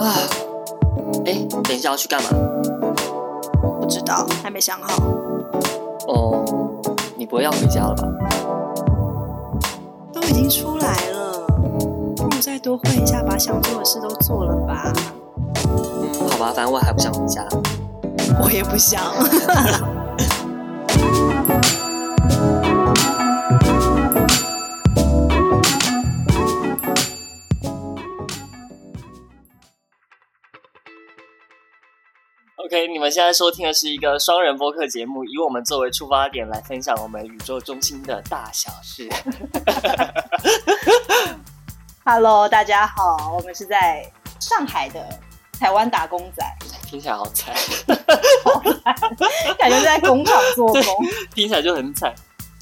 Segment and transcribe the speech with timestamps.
[0.00, 0.14] 啊，
[1.26, 2.30] 哎，等一下要去干嘛？
[3.80, 5.02] 不知道，还没想好。
[6.06, 6.44] 哦，
[7.16, 8.08] 你不会要回家了吧？
[10.12, 11.46] 都已经出来了，
[12.16, 14.92] 不如再多混一下，把想做的事都做了吧。
[15.66, 17.46] 嗯，好吧，反正我还不想回家。
[18.42, 19.02] 我也不想。
[32.78, 39.08] OK，你们现在收听的是一个双人播客节目，以我们作为出发点来分享我们宇宙中心的大小事。
[42.04, 45.04] Hello，大家好，我们是在上海的
[45.58, 46.44] 台湾打工仔，
[46.86, 47.52] 听起来好惨，
[48.46, 48.62] 好
[49.58, 50.82] 感觉在工厂做工，
[51.34, 52.14] 听起来就很惨。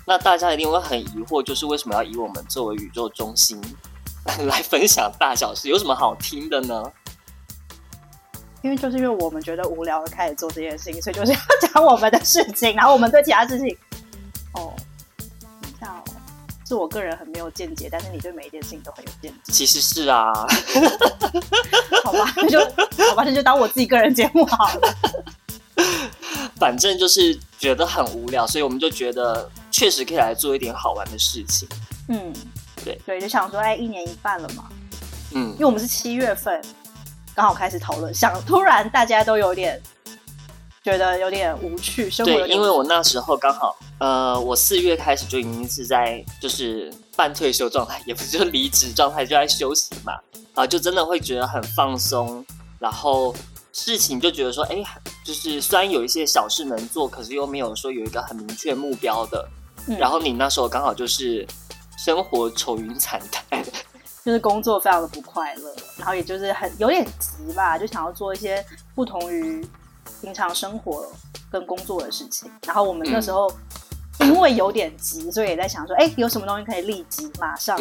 [0.06, 3.60] 那大家一定会很疑惑，就是为什么要以我们作为宇宙中心
[4.46, 5.68] 来分享大小事？
[5.68, 6.82] 有什么好听的呢？
[8.66, 11.38] 因为就是因为我们觉得无聊而开始做这件事情，所以就是要
[11.72, 13.78] 讲我们的事情，然后我们对其他事情，
[14.54, 14.74] 哦，
[15.16, 16.02] 等一下哦，
[16.66, 19.52] 是我个人很没有见解，但是你对每一件事情都很有见解。
[19.52, 20.32] 其实是啊，
[22.02, 22.58] 好吧，那就
[23.08, 24.96] 好吧，那就当我自己个人节目好了。
[26.58, 31.68] 反正就是觉得很无聊，所以我们就觉得确实可以来做一点好玩的事情。
[32.08, 32.32] 嗯，
[32.84, 34.64] 对对，就想说，哎，一年一半了嘛，
[35.34, 36.60] 嗯，因为我们是七月份。
[37.36, 39.78] 刚好开始讨论，想突然大家都有点
[40.82, 50.14] 觉得有点无趣，生活因为我那时候刚好，呃，我四月开始就已经是在就是半退休状态，也不是就离职状态，就在休息嘛，
[50.54, 52.42] 啊，就真的会觉得很放松，
[52.78, 53.34] 然后
[53.70, 54.82] 事情就觉得说，哎，
[55.22, 59.46] 就是虽然有一些小事能做，可是又没有说有一个很明确目标的。
[59.88, 61.46] 嗯、然后你那时候刚好就是
[61.98, 63.62] 生活愁云惨淡。
[64.26, 69.64] 就是工作非常的不快乐，然后也就是很有点急吧，就想要做一些不同于
[70.20, 71.06] 平常生活
[71.48, 72.50] 跟工作的事情。
[72.66, 73.48] 然后我们那时候
[74.18, 77.78] 因为有点急，所以也在想说，哎，有什么东西可以立即马上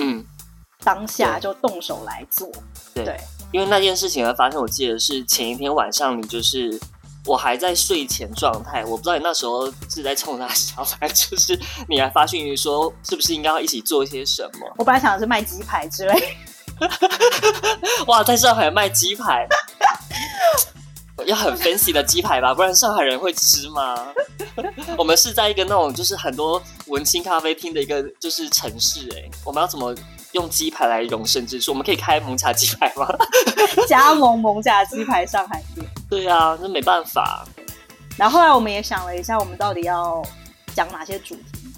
[0.83, 2.47] 当下就动手来做？
[2.93, 3.19] 对，对，
[3.51, 6.79] 因为那件事情的发生，我记得是前一天晚上，你就是。
[7.25, 11.59] 我还在睡前状态，我不知道你那时候是在冲他笑，还就是
[11.89, 14.71] 你还发讯息说是不是应该要一起做一些什么？
[14.77, 16.37] 我本来想的是卖鸡排之类。
[18.07, 19.47] 哇，在上海卖鸡排，
[21.25, 24.07] 要很 fancy 的鸡排吧，不然上海人会吃吗？
[24.97, 29.95] 我们是在一个那种就是很多文青咖啡厅的一个就是城市，哎，我们要怎么
[30.33, 31.71] 用鸡排来容身之处？
[31.71, 33.07] 我们可以开蒙茶鸡排吗？
[33.87, 35.84] 加盟蒙茶鸡排上海店。
[36.15, 37.45] 对啊，那没办法。
[38.17, 40.23] 然后后来我们也想了一下，我们到底要
[40.73, 41.73] 讲哪些主题？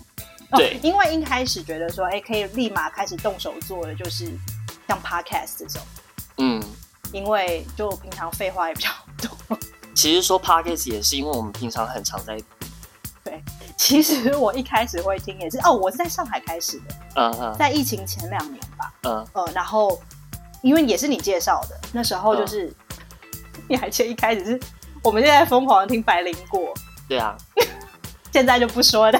[0.51, 4.31] 对，哦，因为一开始觉得说，哎，可以立马开始动手做的，就是
[4.87, 5.81] 像 podcast 这种。
[6.37, 6.63] 嗯，
[7.11, 8.89] 因为就平常废话也比较
[9.19, 9.57] 多。
[9.95, 12.37] 其实说 podcast 也是因为我们平常很常在。
[13.23, 13.43] 对，
[13.75, 16.95] 其实我一开始会听也是哦，我是在上海开始的。
[17.15, 17.55] 嗯嗯。
[17.57, 18.93] 在疫情前两年吧。
[19.01, 19.27] 嗯。
[19.33, 19.99] 呃，然后
[20.61, 22.71] 因为也是你介绍的，那时候就是。
[23.67, 24.59] 嗯你还记得一开始是，
[25.03, 26.73] 我们现在疯狂的听百灵果。
[27.07, 27.35] 对啊，
[28.31, 29.19] 现在就不说了。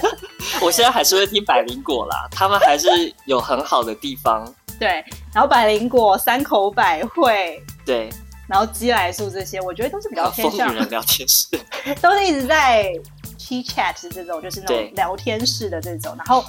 [0.60, 2.88] 我现在还是会听百灵果啦，他们还是
[3.24, 4.44] 有很好的地方。
[4.78, 5.04] 对，
[5.34, 8.08] 然后百灵果、三口百惠，对，
[8.46, 11.48] 然后鸡来素这些，我觉得都是比较偏向女人聊天室，
[12.00, 12.92] 都是一直在
[13.38, 16.14] chit chat 这种，就是那种聊天室的这种。
[16.16, 16.44] 然后，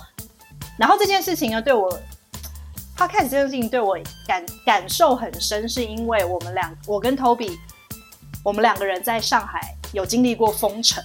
[0.78, 2.00] 然后这件事情呢，对我。
[3.00, 7.58] 他开始这件事情对我感感受很深，是因为我们两，我跟 Toby，
[8.44, 11.02] 我们两个人在上海有经历过封城，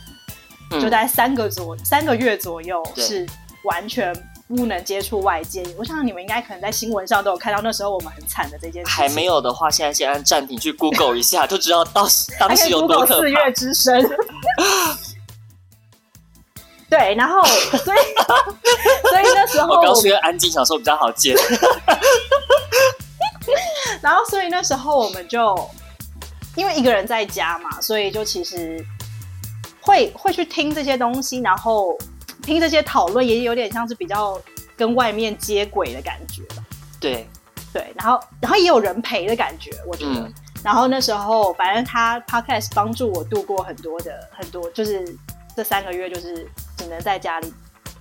[0.73, 3.25] 嗯、就在三个左三个月左右是
[3.63, 4.13] 完全
[4.49, 5.65] 不能接触外界。
[5.79, 8.91] 我想你们应该可能在新闻上都有看到，那时候我们很惨的这件事。
[8.91, 13.21] 还没有的话，现在先按暂停去 Google 一下，就知道当时 当时有多可怕。
[13.21, 14.03] 四月之声。
[16.97, 17.43] 对，然后
[17.85, 17.99] 所以
[19.11, 21.35] 所以那时候我刚说安静小时候比较好接，
[24.01, 25.69] 然后所以那时候我们就
[26.55, 28.79] 因为一个人在家嘛，所以就其实
[29.81, 31.99] 会会去听这些东西，然后
[32.45, 34.41] 听这些讨论，也有点像是比较
[34.77, 36.43] 跟外面接轨的感觉。
[37.01, 37.29] 对
[37.73, 40.13] 对，然后然后也有人陪的感觉，我觉得。
[40.13, 40.33] 嗯、
[40.63, 45.05] 然后那时候反正他 Podcast 帮助我度过很多的很多，就是
[45.57, 46.49] 这三个月就是。
[46.77, 47.53] 只能在家里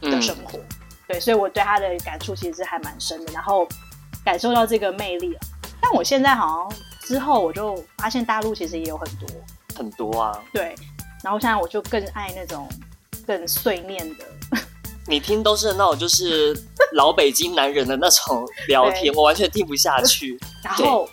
[0.01, 0.65] 的生活，嗯、
[1.07, 3.67] 对，所以我对他的感触其实是还蛮深的，然后
[4.23, 5.37] 感受到这个魅力。
[5.81, 9.27] 但我现在好像之后我就发现大陆其实也有很多
[9.75, 10.75] 很多啊，对。
[11.23, 12.67] 然后现在我就更爱那种
[13.25, 14.25] 更碎念的。
[15.07, 16.53] 你听都是那种就是
[16.93, 20.37] 老北京男人的那种 聊天，我完全听不下去。
[20.63, 21.07] 然后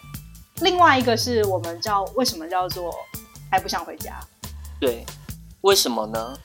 [0.62, 2.93] 另外一个是我们叫为什么叫做
[3.51, 4.19] 还不想回家？
[4.81, 5.05] 对，
[5.62, 6.37] 为什么呢？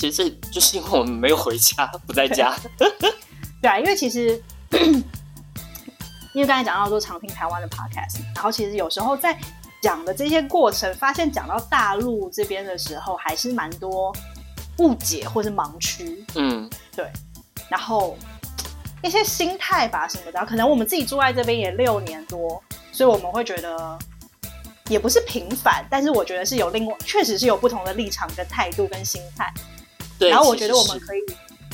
[0.00, 2.56] 其实这就是因为我们没有回家，不在家。
[2.78, 4.42] 对啊，因为其实
[6.32, 9.38] 因为刚才讲到说常听台湾的 podcast，然后其实有时候在
[9.82, 14.10] 讲的这些过程，发现讲到大陆这边的时候，还是蛮多
[14.78, 16.24] 误解或是盲区。
[16.34, 17.06] 嗯，对。
[17.68, 18.16] 然后
[19.02, 23.98] 一些心态吧什么的，可能我们自己住在这边也六年多，所以我们会觉得
[24.88, 29.52] 也不是平凡，但是我觉得是有另外，确实是有不同的立场跟态度跟心态。
[30.20, 30.30] 对。
[30.30, 31.20] 然后我觉得我们可以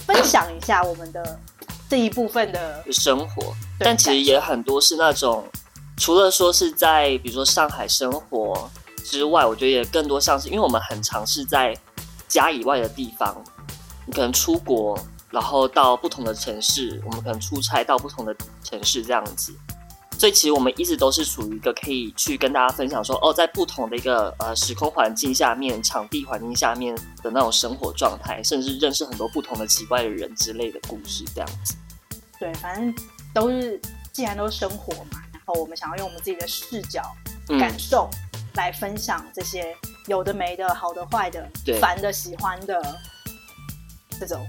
[0.06, 1.38] 分享一下我们的
[1.90, 5.44] 这一部分的生活，但其实也很多是那种。
[5.98, 8.70] 除了说是在比如说上海生活
[9.02, 11.74] 之外，我觉得也更多像是，因为我们很尝试在
[12.28, 13.34] 家以外的地方，
[14.04, 14.98] 你可能出国，
[15.30, 19.54] 然后到不同的城市，我们可能出差到不同的城市这样子，
[20.18, 31.74] 所以其实我们一直都是属于一个可以去跟大家分享说，哦，在不同的一个呃时空环境下面、场地环境下面的那种生活状态，甚至认识很多不同的奇怪的人之类的故事这样子。
[32.38, 32.94] 对，反正
[33.34, 33.80] 都是
[34.12, 35.22] 既然都是生活嘛。
[35.32, 37.02] 然后我们想要用我们自己的视角、
[37.60, 38.10] 感受
[38.54, 39.76] 来分享这些
[40.06, 41.48] 有的没的、好的坏的、
[41.80, 42.98] 烦的喜欢的
[44.18, 44.44] 这种，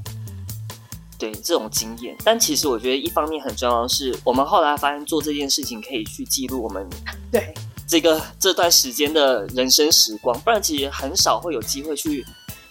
[1.17, 2.15] 对这种经验。
[2.23, 6.87] 但其实我觉得一方面很重要的是，我们后来发现做这件事情可以去记录我们
[7.31, 7.53] 对
[7.87, 12.25] 这个这段时间的人生时光，不然其实很少会有机会去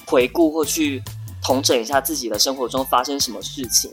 [0.06, 1.02] 回顾或去
[1.43, 3.90] 统整一下自己的生活中发生什么事情。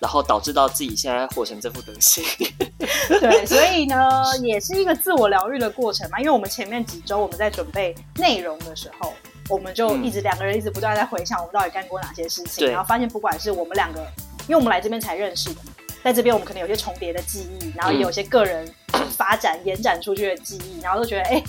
[0.00, 2.24] 然后导致到自己现在活成这副德行，
[3.20, 3.98] 对，所以呢，
[4.42, 6.18] 也是一个自我疗愈的过程嘛。
[6.18, 9.12] 因为我们前面几周我们在准备内容的时候，
[9.50, 14.00] 我们就一直两个人一直不断在回想我们到底干过哪些事情，然后发现不管是我们两个，
[14.46, 15.60] 因为我们来这边才认识的，
[16.04, 18.72] 在这边我们可能有些重叠的记忆，然后也有些个人
[19.16, 21.42] 发展延展出去的记忆，然后都觉得哎，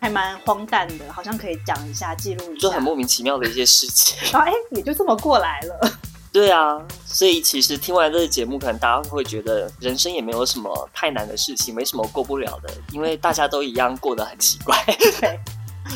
[0.00, 5.92] 还蛮荒诞的，好像可以讲一下记录一下，就很莫名其妙的一些事情， 然后哎，也就这么过来了。
[6.32, 14.74] 对啊，所以其实听完这个节目，可能大家会觉得人生也没有什么太难的事情，没什么过不了的，因为大家都一样过得很奇怪。
[15.20, 15.38] 对，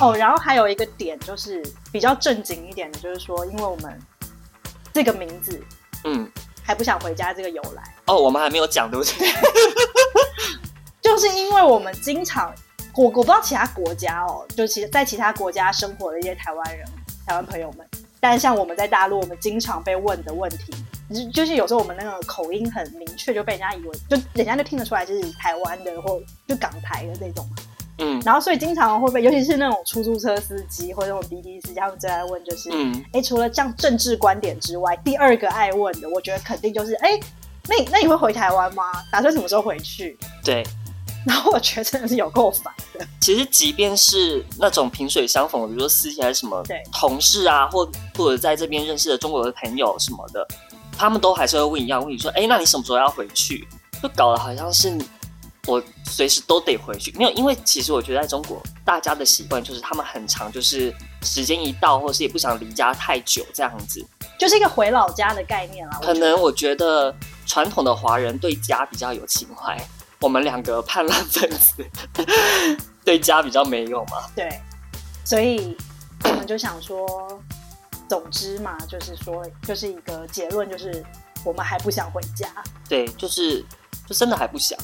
[0.01, 3.99] 哦，然后还有一个点就是比较正经一点的，就是说，因为我们
[4.93, 5.63] 这个名字，
[6.05, 6.31] 嗯，
[6.63, 7.95] 还不想回家这个由来。
[8.07, 9.29] 哦，我们还没有讲对不对？
[11.01, 12.53] 就是因为我们经常，
[12.95, 16.87] 我我不知道其他国家哦，就其在其他国家生活的一些台湾人、
[17.27, 17.87] 台湾朋友们。
[18.19, 20.75] 但像我们在大陆，我们经常被问的问题，
[21.15, 27.57] 就就是有时候我们那个口音很明确，就被人家以为，就人家就听得出来就是台湾的或就港台的那种嘛。
[27.99, 37.21] 嗯，然后所以经常会被，尤其是那种出租车司机或者那种滴滴司机，他们最爱问就是，嗯，哎、欸，除了这样政治观点之外，第二个爱问的，我觉得肯定就是，哎、欸，
[37.69, 38.85] 那你那你会回台湾吗？
[39.11, 40.19] 打算什么时候回去？
[40.45, 40.63] 对。
[41.27, 43.05] 然后我觉得真的是有够烦的。
[43.21, 46.63] 其实，即便是那种萍水相逢，比如说司机还是什么
[46.93, 47.85] 同事啊，或
[48.17, 50.47] 或者在这边认识的中国的朋友什么的，
[50.97, 53.67] 他们都还是会问一样问题，说：“哎，那你什么时候要回去？”
[54.01, 54.97] 就搞得好像是
[55.67, 57.13] 我随时都得回去。
[57.17, 64.05] 没有，因为其实我觉得在中国，大家的习惯就是他们很长，就是时间一到，或是也不想离家太久这样子，
[64.39, 65.99] 就是一个回老家的概念啦。
[66.03, 67.15] 可能我觉得
[67.47, 69.77] 传统的华人对家比较有情怀。
[70.23, 71.85] 我们两个叛乱分子，
[73.05, 74.25] 对家比较没用嘛？
[74.35, 74.49] 对，
[75.27, 75.77] 所以
[76.25, 77.07] 我们就想说，
[78.09, 81.05] 总之嘛，就是说，就是一个结论，就是
[81.45, 82.49] 我们还不想回家。
[82.89, 83.63] 对，就是
[84.09, 84.77] 就真的还不想。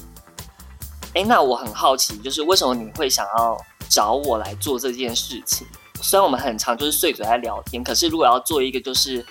[1.15, 3.57] 哎，那我很好奇，就是为什么你会想要
[3.89, 5.67] 找我来做这件事情？
[6.03, 9.25] 虽然我们很常就是碎嘴在聊天，可是如果要做一个就是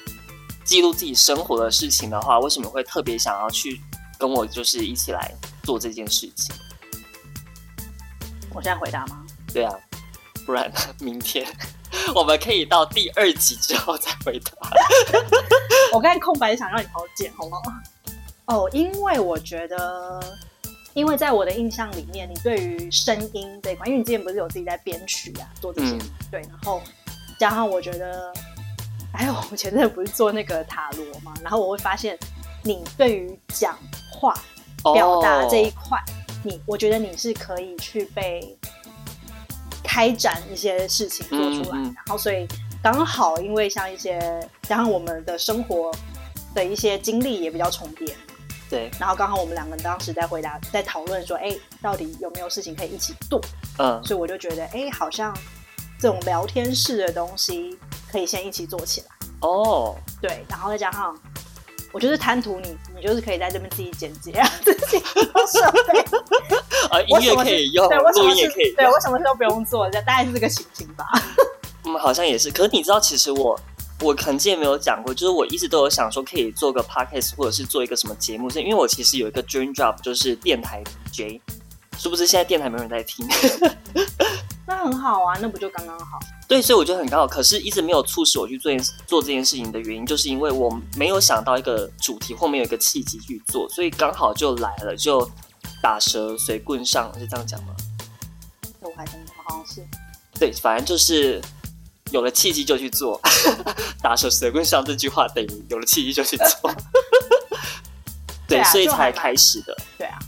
[0.63, 3.81] 记录自己生活的事情的话，为什么会特别想要去
[4.17, 5.33] 跟我就是一起来？
[5.63, 6.55] 做这件事情，
[8.51, 9.23] 我现在回答吗？
[9.53, 9.71] 对啊，
[10.43, 11.45] 不然 明天
[12.15, 14.71] 我们可以到第二集之后再回答。
[15.93, 17.61] 我刚才空白想让你好好剪，好不好？
[18.65, 20.19] 哦，因为我觉得，
[20.93, 26.81] 因为在我的印象里面，你对于声音这一块，因为你之前不是有自己在编曲啊，做这些、嗯、对，然后
[27.39, 28.33] 加上我觉得，
[29.13, 32.17] 哎呦，我前阵不是做那个塔罗嘛，然后我会发现
[32.63, 33.77] 你对于讲
[34.11, 34.33] 话。
[34.95, 35.99] 表达这一块，
[36.43, 38.57] 你我觉得你是可以去被
[39.83, 42.47] 开展一些事情做出来，然后所以
[42.81, 44.19] 刚好因为像一些
[44.63, 45.91] 加上我们的生活
[46.55, 48.15] 的一些经历也比较重叠，
[48.71, 53.39] 对，然后刚好我们两个人当时在回答在讨论说，哎，到底有没有事情可以一起做？
[53.77, 55.37] 嗯，所以我就觉得，哎，好像
[55.99, 57.77] 这种聊天式的东西
[58.11, 59.07] 可以先一起做起来。
[59.41, 61.15] 哦，对，然后再加上。
[61.93, 65.99] 我就是贪图你，你就是可以在这边自己剪辑啊，自己设备，
[66.89, 71.05] 啊，音乐可以用，录音也可以，对我什么事都不用做，大概是这个情形吧。
[71.83, 72.49] 嗯，好像也是。
[72.49, 73.59] 可是你知道，其实我
[74.01, 81.39] 我可能之前没有讲过，就是我一直都有想说可以做个 podcast，或者是做一个什么节目，是因为我其实有一个 dream job，就是电台 DJ。
[81.97, 83.27] 是不是现在电台没有人在听？
[84.65, 86.17] 那很好啊，那不就刚刚好？
[86.47, 87.27] 对，所以我觉得很刚好。
[87.27, 88.71] 可是一直没有促使我去做
[89.05, 95.29] 做这件事情的原因，就是因为我没有想到一个主题，后面有一个契机去做，所以刚好就来了，就
[95.83, 97.75] 打蛇随棍上，是这样讲吗？
[98.79, 99.15] 我还真
[99.45, 99.85] 好像是。
[100.39, 101.39] 对，反正就是
[102.11, 103.19] 有了契机就去做，
[104.01, 106.71] 打蛇随棍上这句话等于有了契机就去做。
[108.47, 109.75] 对，对啊，所以才开始的。
[109.97, 110.19] 对啊。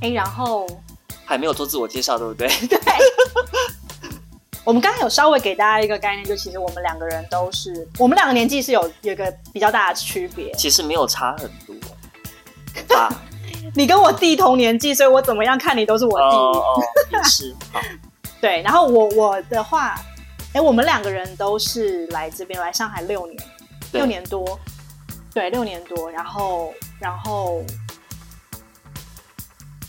[0.00, 0.66] 哎，然后
[1.24, 2.48] 还没有做自我介绍，对不对？
[2.68, 2.78] 对。
[4.64, 10.52] 我们刚刚有稍微给大家一个概念，就其实我们两个人都是，我们两个年纪是有有一个比较大的区别。
[10.54, 12.96] 其实没有差很多。
[12.96, 13.08] 啊，
[13.74, 16.36] 你跟我弟同年纪，所以我怎么样看你都是我弟。
[16.36, 17.54] 哦，也是。
[17.72, 17.80] 好。
[18.40, 19.94] 对，然后我我的话，
[20.56, 23.38] 哎，我们两个人都是来这边来上海六年，
[23.92, 24.58] 六年多，
[25.34, 27.62] 对，六年多，然后然后。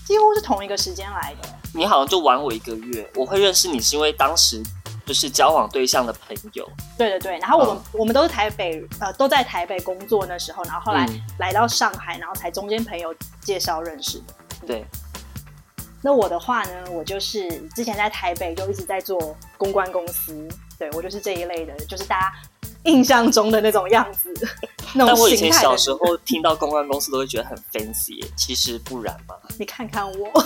[0.06, 1.50] 几乎是同一个时间来的。
[1.74, 3.10] 你好像就晚我一个月。
[3.16, 4.62] 我会认识你是因为当时
[5.06, 6.70] 就是交往对象的朋友。
[6.98, 11.08] 对对对，然后我们、嗯、我们都是台北，呃，都在台北工作那时候，然后后来
[11.40, 14.34] 来到上海，然后才中间朋友介绍认识的。
[14.66, 14.86] 对。
[16.02, 22.34] 那我的话呢，我就是之前在台北就一直在做公关公司，对，我就是这一类的，就是大家。
[22.84, 24.34] 印象中的那种样子，
[24.94, 29.36] 那我以前小时候听到公关公司都会觉得很 fancy，其实不然嘛。
[29.58, 30.32] 你看看我，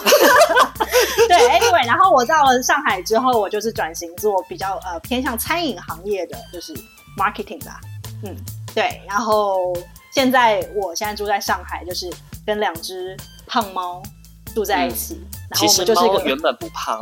[1.27, 6.73] 对，anyway，然后我到了上海之后，我就是转型做比较呃偏向餐饮行业的，就是
[7.15, 7.79] marketing 吧。
[8.23, 8.35] 嗯，
[8.73, 8.99] 对。
[9.07, 9.71] 然后
[10.11, 12.11] 现在我现在住在上海，就是
[12.43, 13.15] 跟两只
[13.45, 14.01] 胖猫
[14.55, 15.21] 住在一起。
[15.33, 16.99] 嗯、然后我们就是一个原本不胖，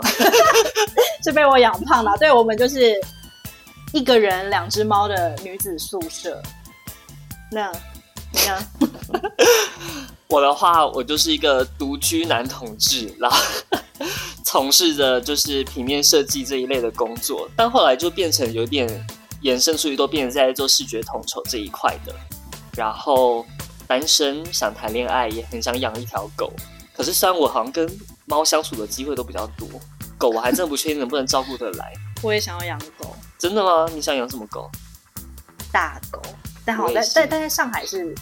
[1.24, 2.12] 是被我养胖了。
[2.18, 3.00] 对，我们就是。
[3.92, 6.40] 一个人两只猫的女子宿舍，
[7.52, 7.72] 那
[8.32, 8.64] 你呢？
[10.30, 13.38] 我的话，我就是一个独居男同志，然后
[14.46, 18.88] 从事着就是平面设计这一类的工作，但后来就变成有点
[19.42, 22.14] 延伸出去，都变成在做视觉统筹这一块的。
[22.78, 23.44] 然后
[23.88, 26.54] 单身，想谈恋爱，也很想养一条狗。
[26.96, 27.90] 可是虽然我好像跟
[28.30, 29.68] 猫相处的机会都比较多，
[30.18, 31.92] 狗我还真的不确定能不能照顾得来。
[32.22, 33.16] 我也想要养狗。
[33.38, 33.88] 真的吗？
[33.94, 34.70] 你想养什么狗？
[35.72, 36.22] 大狗，
[36.64, 38.14] 但好在但但在上海是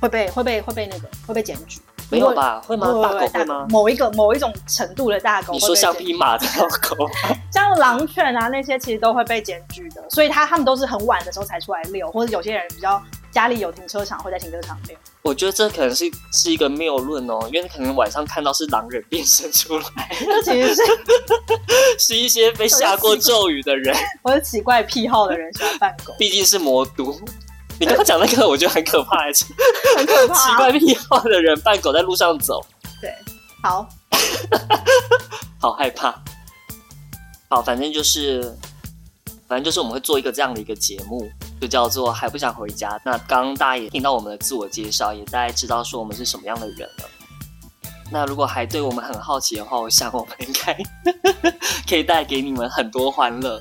[0.00, 1.80] 会被会被会被那个会被检举。
[2.10, 2.60] 没有吧？
[2.60, 2.86] 会吗？
[3.02, 3.66] 大狗会吗？
[3.70, 6.46] 某一个某一种程度的大狗，你说像匹马的
[6.82, 7.08] 狗
[7.52, 10.04] 像狼犬啊那些，其实都会被检举的。
[10.10, 13.02] 所以他他们都是很晚的时候才出来遛，或者有些人比较
[13.34, 14.96] 家里有停车场，会在停车场遛。
[15.22, 20.08] 我觉得这可能是是一个谬论哦，因为可能晚上看到是狼人变身出来，
[20.44, 20.82] 其实是
[21.98, 26.14] 是一些被下过咒语的人， 或者奇怪癖好的人喜欢扮狗。
[26.18, 27.18] 毕竟是魔都。
[27.80, 29.24] 你刚刚讲那个，我觉得很可怕，
[29.96, 30.34] 很可怕。
[30.34, 32.64] 奇怪癖好的人扮狗在路上走，
[33.00, 33.12] 对，
[33.64, 33.88] 好，
[35.58, 36.14] 好害怕。
[37.48, 38.42] 好，反正就是，
[39.48, 41.28] 反正就是我们会做一个这样的一个节目。
[41.60, 43.00] 就叫做还不想回家。
[43.04, 47.10] 那刚刚大家也听到我们的自我介绍，也大概知道说我们是什么样的人了。
[48.10, 50.76] 那如果还对我们很好奇的话，我想我们应该
[51.88, 53.60] 可以带给你们很多欢乐。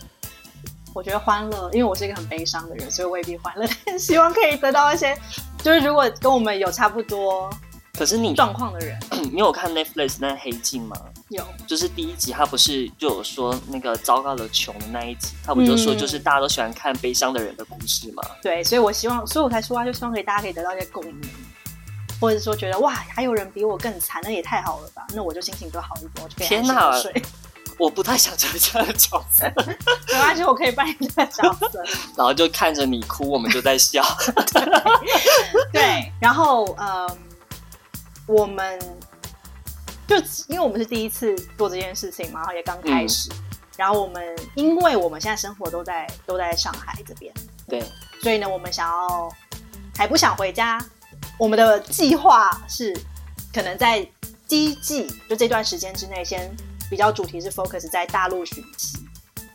[0.93, 3.67] 我觉得欢乐，因为我是一个很悲伤的人，所以未必欢乐。
[3.85, 5.17] 但希望可以得到一些，
[5.63, 7.49] 就是如果跟我们有差不多。
[7.97, 8.99] 可是你状况的人，
[9.31, 10.95] 你有看 Netflix 那黑镜吗？
[11.33, 18.23] 有，就是第一集他不是就有说那个糟糕的穷的那一集，他不就说就是大家都喜欢看悲伤的人的故事吗？
[18.25, 21.29] 嗯、对，所以我希望，所以我才说啊，就希望可以大家可以得到一些共鸣，
[22.19, 25.05] 或者说觉得哇，还有人比我更惨，那也太好了吧？
[25.13, 26.91] 那我就心情就好一点，我就可以天哪，
[27.77, 31.83] 我不太想成为这样的角色，没关系，我可以扮演这个角色，
[32.15, 34.03] 然后就看着你哭，我们就在笑，
[34.53, 34.63] 对，
[35.73, 37.17] 对，然后嗯。
[38.25, 38.79] 我们
[40.05, 40.17] 就
[40.47, 43.37] 因为我们是第一次做这件事情嘛，然后也刚开始，嗯、
[43.77, 47.33] 然后我们因为我们现在生活都在都在上海这边，
[47.67, 47.81] 对，
[48.21, 49.31] 所以呢，我们想要
[49.95, 50.77] 还不想回家。
[51.39, 52.93] 我们的计划是
[53.53, 54.05] 可能在
[54.47, 56.53] 第一季就这段时间之内，先
[56.89, 58.97] 比较主题是 focus 在大陆寻奇，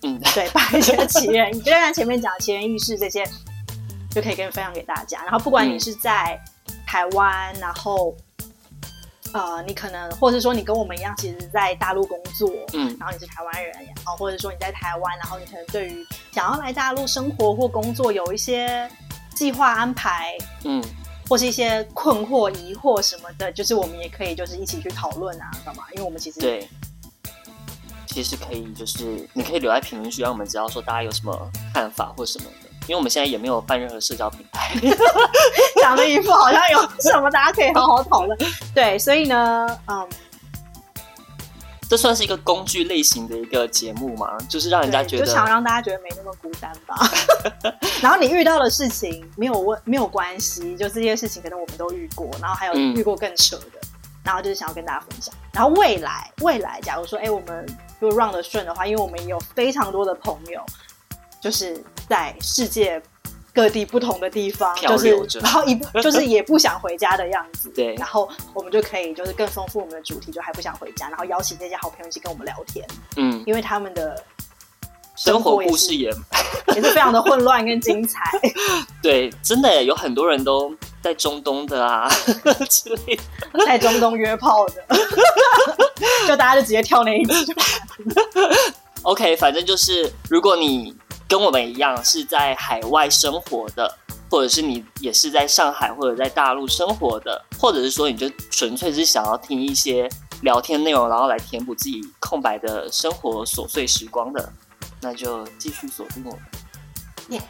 [0.02, 3.22] 嗯，对，把一些奇人， 就像前面讲的奇人异事这些，
[4.10, 5.22] 就可以跟分享给大家。
[5.24, 6.42] 然后不管你是在
[6.86, 8.16] 台湾，嗯、然后。
[9.32, 18.90] 呃，你可能，或者是说你跟我们一样，其实在大陆工作，嗯，然后你是台湾人，然后或者说你在台湾，然后你可能对于想要来大陆生活或工作有一些
[19.34, 20.82] 计划安排，嗯，
[21.28, 25.84] 或是一些困惑、疑惑什么的，就是我们也可以就是一起去讨论啊，干嘛？
[25.92, 26.66] 因为我们其实对，
[28.06, 32.68] 其实可以就是你可以留在评论区，让我们知道说大家有什么看法或什么的。
[32.88, 34.72] 因为我们现在也没有办任何社交平台，
[35.88, 38.38] 讲的一副好像有什么大家可以好好讨论。
[38.74, 40.08] 对，所以呢，嗯。
[41.90, 44.36] 这算是一个工具类型的一个节目嘛？
[44.46, 46.94] 就是让人家觉得，就想让大家觉得没那么孤单吧。
[48.02, 53.88] 然后你遇到的事情没有问，没有关系，就这些事情可能我们都遇过，然后还有遇过更扯的，嗯、
[54.22, 55.34] 然后就是想要跟大家分享。
[55.50, 57.64] 然后未来，未来，假如说，哎，我们
[58.00, 60.60] 如果 run 得顺的话，因为我们也有非常多的朋友，
[61.40, 63.02] 就是在世界。
[63.58, 65.10] 各地不同的地方，就是
[65.42, 72.86] 然后一 就是也不想回家的样子，对，然后我们就可以就是更丰富我们的主题，就还不想回家，然后邀请这些好朋友一起跟我们聊天，
[73.16, 74.22] 嗯，因为他们的
[75.16, 76.08] 生活故事也
[76.68, 78.20] 也是非常的混乱跟精彩，
[79.02, 80.72] 对，真的有很多人都
[81.02, 82.08] 在中东的啊
[82.70, 84.84] 之类的，在中东约炮的，
[86.28, 87.34] 就大家就直接跳那一集
[89.02, 90.96] ，OK，反正就是如果你。
[91.28, 93.98] 跟我们一样是在海外生活的，
[94.30, 100.08] 或者是你也是在上海或者在大陆生活的，或者是说你就纯粹是想要听一些
[100.40, 104.52] 聊天内容，然后来填补自己空白的生活琐碎时光的，
[105.02, 106.40] 那就继续锁定我们。
[107.28, 107.42] 耶，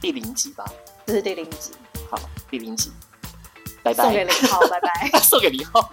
[0.00, 0.64] 第零集吧，
[1.06, 1.72] 这是第零集。
[2.10, 2.92] 好，第零集，
[3.82, 4.04] 拜拜。
[4.04, 5.20] 送给零号，拜拜。
[5.24, 5.90] 送给零号。